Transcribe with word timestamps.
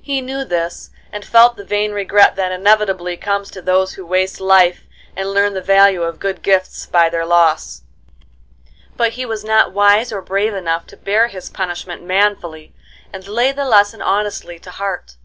He 0.00 0.20
knew 0.20 0.44
this, 0.44 0.90
and 1.10 1.24
felt 1.24 1.56
the 1.56 1.64
vain 1.64 1.90
regret 1.90 2.36
that 2.36 2.52
inevitably 2.52 3.16
comes 3.16 3.50
to 3.50 3.60
those 3.60 3.94
who 3.94 4.06
waste 4.06 4.40
life 4.40 4.86
and 5.16 5.32
learn 5.32 5.54
the 5.54 5.60
value 5.60 6.02
of 6.04 6.20
good 6.20 6.42
gifts 6.42 6.86
by 6.86 7.08
their 7.08 7.26
loss. 7.26 7.82
But 8.96 9.14
he 9.14 9.26
was 9.26 9.42
not 9.42 9.72
wise 9.72 10.12
or 10.12 10.22
brave 10.22 10.54
enough 10.54 10.86
to 10.86 10.96
bear 10.96 11.26
his 11.26 11.50
punishment 11.50 12.04
manfully, 12.04 12.76
and 13.12 13.26
lay 13.26 13.50
the 13.50 13.64
lesson 13.64 14.00
honestly 14.00 14.60
to 14.60 14.70
heart. 14.70 15.16